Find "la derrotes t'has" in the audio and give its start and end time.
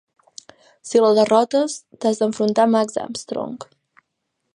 1.03-2.21